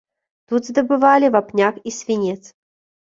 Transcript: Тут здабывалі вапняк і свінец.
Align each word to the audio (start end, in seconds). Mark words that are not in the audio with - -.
Тут 0.53 0.61
здабывалі 0.69 1.29
вапняк 1.35 1.75
і 1.91 1.93
свінец. 1.99 2.39